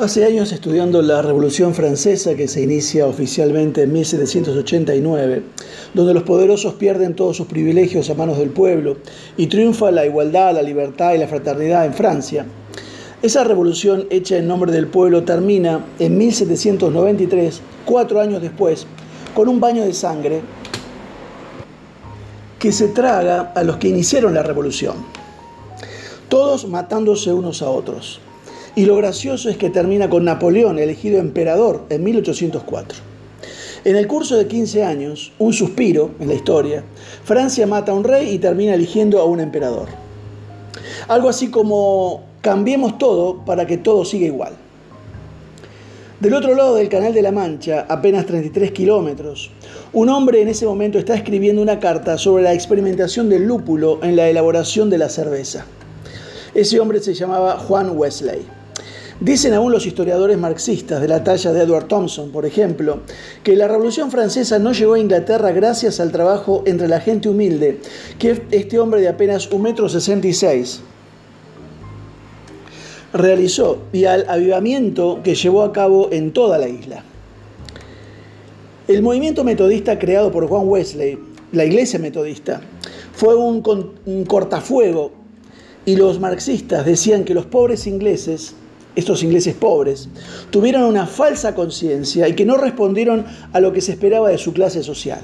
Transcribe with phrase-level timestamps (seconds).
[0.00, 5.42] Hace años estudiando la Revolución Francesa que se inicia oficialmente en 1789,
[5.92, 8.96] donde los poderosos pierden todos sus privilegios a manos del pueblo
[9.36, 12.46] y triunfa la igualdad, la libertad y la fraternidad en Francia.
[13.20, 18.86] Esa revolución hecha en nombre del pueblo termina en 1793, cuatro años después,
[19.34, 20.40] con un baño de sangre
[22.58, 24.96] que se traga a los que iniciaron la revolución,
[26.30, 28.22] todos matándose unos a otros.
[28.76, 32.98] Y lo gracioso es que termina con Napoleón, elegido emperador en 1804.
[33.84, 36.84] En el curso de 15 años, un suspiro en la historia,
[37.24, 39.88] Francia mata a un rey y termina eligiendo a un emperador.
[41.08, 44.52] Algo así como cambiemos todo para que todo siga igual.
[46.20, 49.50] Del otro lado del Canal de la Mancha, apenas 33 kilómetros,
[49.94, 54.14] un hombre en ese momento está escribiendo una carta sobre la experimentación del lúpulo en
[54.14, 55.64] la elaboración de la cerveza.
[56.52, 58.59] Ese hombre se llamaba Juan Wesley.
[59.20, 63.00] Dicen aún los historiadores marxistas de la talla de Edward Thompson, por ejemplo,
[63.44, 67.80] que la Revolución Francesa no llegó a Inglaterra gracias al trabajo entre la gente humilde,
[68.18, 70.90] que este hombre de apenas 1,66 m
[73.12, 77.04] realizó y al avivamiento que llevó a cabo en toda la isla.
[78.88, 81.18] El movimiento metodista creado por Juan Wesley,
[81.52, 82.62] la iglesia metodista,
[83.12, 83.62] fue un,
[84.06, 85.12] un cortafuego
[85.84, 88.54] y los marxistas decían que los pobres ingleses
[89.00, 90.08] estos ingleses pobres,
[90.50, 94.52] tuvieron una falsa conciencia y que no respondieron a lo que se esperaba de su
[94.52, 95.20] clase social.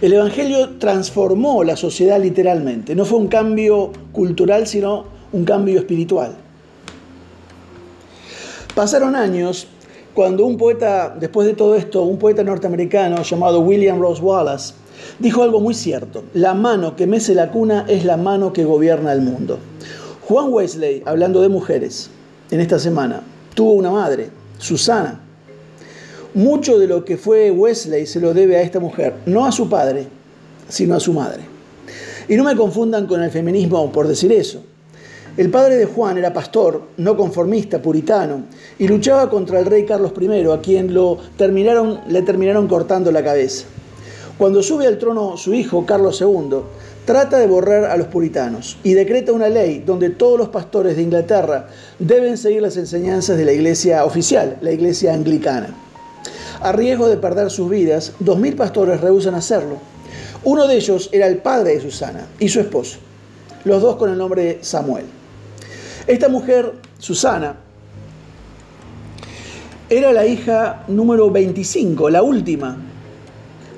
[0.00, 6.36] El Evangelio transformó la sociedad literalmente, no fue un cambio cultural, sino un cambio espiritual.
[8.74, 9.68] Pasaron años
[10.14, 14.74] cuando un poeta, después de todo esto, un poeta norteamericano llamado William Rose Wallace,
[15.18, 19.12] dijo algo muy cierto, la mano que mece la cuna es la mano que gobierna
[19.12, 19.58] el mundo.
[20.28, 22.08] Juan Wesley, hablando de mujeres,
[22.52, 23.22] en esta semana,
[23.54, 25.20] tuvo una madre, Susana.
[26.32, 29.68] Mucho de lo que fue Wesley se lo debe a esta mujer, no a su
[29.68, 30.06] padre,
[30.68, 31.42] sino a su madre.
[32.28, 34.62] Y no me confundan con el feminismo por decir eso.
[35.36, 38.44] El padre de Juan era pastor, no conformista, puritano,
[38.78, 43.64] y luchaba contra el rey Carlos I, a quien le terminaron cortando la cabeza.
[44.38, 46.58] Cuando sube al trono su hijo, Carlos II,
[47.04, 51.02] trata de borrar a los puritanos y decreta una ley donde todos los pastores de
[51.02, 51.68] Inglaterra
[51.98, 55.74] deben seguir las enseñanzas de la iglesia oficial, la iglesia anglicana.
[56.60, 59.78] A riesgo de perder sus vidas, dos mil pastores rehusan hacerlo.
[60.44, 62.98] Uno de ellos era el padre de Susana y su esposo,
[63.64, 65.06] los dos con el nombre de Samuel.
[66.06, 67.56] Esta mujer, Susana,
[69.88, 72.91] era la hija número 25, la última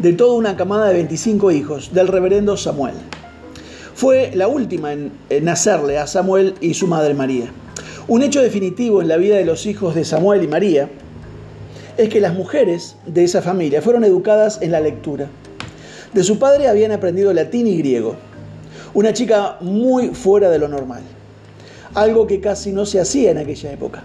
[0.00, 2.94] de toda una camada de 25 hijos del reverendo Samuel.
[3.94, 5.12] Fue la última en,
[5.42, 7.52] nacerle a Samuel y su madre María.
[8.08, 10.88] Un hecho definitivo en la vida de los hijos de Samuel y María
[11.98, 15.28] es que las mujeres de esa familia fueron educadas en la lectura.
[16.14, 18.16] De su padre habían aprendido latín y griego.
[18.94, 21.02] Una chica muy fuera de lo normal.
[21.92, 24.02] Algo que casi no se hacía en aquella época.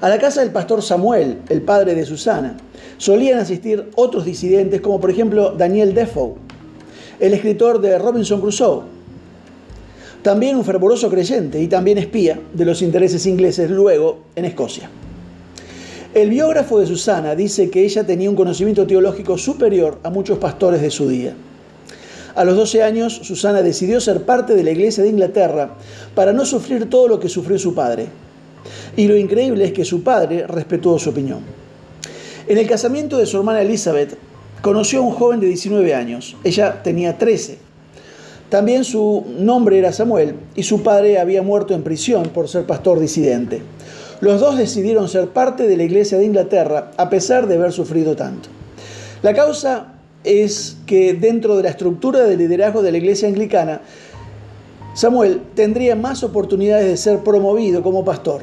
[0.00, 2.56] A la casa del pastor Samuel, el padre de Susana,
[2.98, 6.34] solían asistir otros disidentes como por ejemplo Daniel Defoe,
[7.20, 8.82] el escritor de Robinson Crusoe,
[10.22, 14.90] también un fervoroso creyente y también espía de los intereses ingleses luego en Escocia.
[16.14, 20.80] El biógrafo de Susana dice que ella tenía un conocimiento teológico superior a muchos pastores
[20.80, 21.34] de su día.
[22.34, 25.74] A los 12 años, Susana decidió ser parte de la Iglesia de Inglaterra
[26.14, 28.06] para no sufrir todo lo que sufrió su padre.
[28.96, 31.40] Y lo increíble es que su padre respetó su opinión.
[32.48, 34.16] En el casamiento de su hermana Elizabeth,
[34.62, 36.36] conoció a un joven de 19 años.
[36.44, 37.58] Ella tenía 13.
[38.48, 43.00] También su nombre era Samuel y su padre había muerto en prisión por ser pastor
[43.00, 43.62] disidente.
[44.20, 48.14] Los dos decidieron ser parte de la Iglesia de Inglaterra a pesar de haber sufrido
[48.14, 48.48] tanto.
[49.22, 53.80] La causa es que dentro de la estructura de liderazgo de la Iglesia anglicana,
[54.94, 58.42] Samuel tendría más oportunidades de ser promovido como pastor.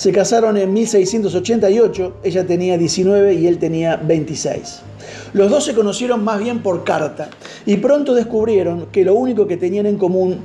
[0.00, 4.80] Se casaron en 1688, ella tenía 19 y él tenía 26.
[5.34, 7.28] Los dos se conocieron más bien por carta
[7.66, 10.38] y pronto descubrieron que lo único que tenían en común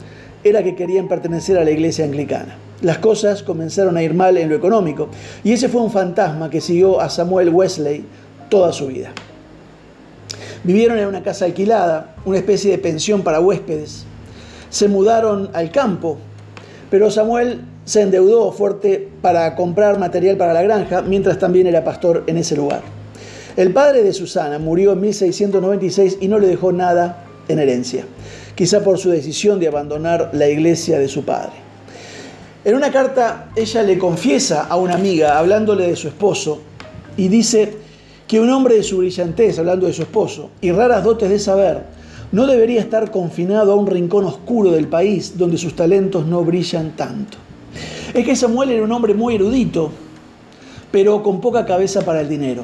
[0.44, 2.58] era que querían pertenecer a la iglesia anglicana.
[2.82, 5.08] Las cosas comenzaron a ir mal en lo económico
[5.42, 8.04] y ese fue un fantasma que siguió a Samuel Wesley
[8.50, 9.14] toda su vida.
[10.66, 14.04] Vivieron en una casa alquilada, una especie de pensión para huéspedes.
[14.70, 16.18] Se mudaron al campo,
[16.90, 22.24] pero Samuel se endeudó fuerte para comprar material para la granja, mientras también era pastor
[22.28, 22.82] en ese lugar.
[23.56, 28.06] El padre de Susana murió en 1696 y no le dejó nada en herencia,
[28.56, 31.54] quizá por su decisión de abandonar la iglesia de su padre.
[32.66, 36.62] En una carta ella le confiesa a una amiga, hablándole de su esposo,
[37.16, 37.78] y dice
[38.28, 41.84] que un hombre de su brillantez, hablando de su esposo, y raras dotes de saber,
[42.32, 46.96] no debería estar confinado a un rincón oscuro del país donde sus talentos no brillan
[46.96, 47.38] tanto.
[48.16, 49.92] Es que Samuel era un hombre muy erudito,
[50.90, 52.64] pero con poca cabeza para el dinero.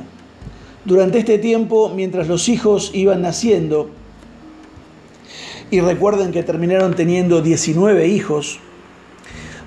[0.85, 3.89] Durante este tiempo, mientras los hijos iban naciendo,
[5.69, 8.59] y recuerden que terminaron teniendo 19 hijos,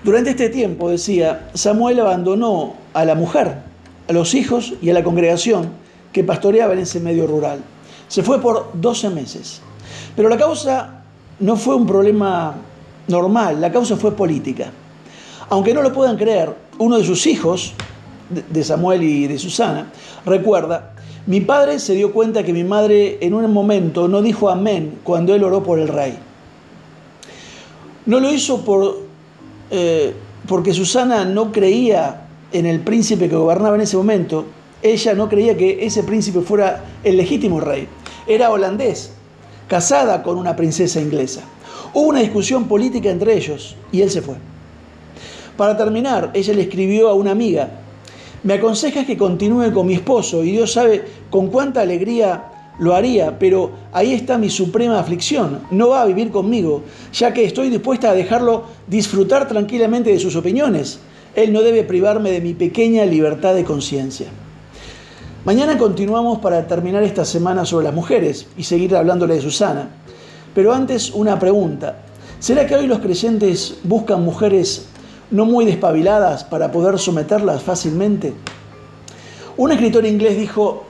[0.03, 3.59] durante este tiempo, decía, Samuel abandonó a la mujer,
[4.09, 5.69] a los hijos y a la congregación
[6.15, 7.59] que pastoreaba en ese medio rural.
[8.09, 9.61] Se fue por 12 meses.
[10.17, 11.03] Pero la causa
[11.41, 12.55] no fue un problema
[13.07, 14.73] normal, la causa fue política.
[15.51, 17.75] Aunque no lo puedan creer, uno de sus hijos,
[18.29, 19.93] de Samuel y de Susana,
[20.25, 20.95] recuerda,
[21.27, 25.35] mi padre se dio cuenta que mi madre en un momento no dijo amén cuando
[25.35, 26.19] él oró por el rey.
[28.07, 28.99] No lo hizo por
[29.71, 30.15] eh,
[30.47, 34.45] porque Susana no creía en el príncipe que gobernaba en ese momento,
[34.83, 37.89] ella no creía que ese príncipe fuera el legítimo rey.
[38.27, 39.13] Era holandés,
[39.67, 41.41] casada con una princesa inglesa.
[41.95, 44.37] Hubo una discusión política entre ellos y él se fue.
[45.57, 47.69] Para terminar, ella le escribió a una amiga,
[48.43, 52.45] me aconsejas que continúe con mi esposo y Dios sabe con cuánta alegría
[52.79, 55.61] lo haría, pero ahí está mi suprema aflicción.
[55.71, 60.37] No va a vivir conmigo, ya que estoy dispuesta a dejarlo disfrutar tranquilamente de sus
[60.37, 60.99] opiniones.
[61.35, 64.27] Él no debe privarme de mi pequeña libertad de conciencia.
[65.45, 69.89] Mañana continuamos para terminar esta semana sobre las mujeres y seguir hablándole de Susana.
[70.55, 71.99] Pero antes una pregunta.
[72.41, 74.89] ¿Será que hoy los creyentes buscan mujeres
[75.31, 78.33] no muy despabiladas para poder someterlas fácilmente?
[79.57, 80.85] Un escritor inglés dijo,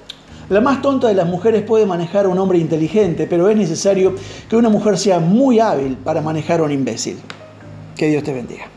[0.49, 4.15] la más tonta de las mujeres puede manejar a un hombre inteligente, pero es necesario
[4.49, 7.19] que una mujer sea muy hábil para manejar a un imbécil.
[7.97, 8.74] Que Dios te bendiga.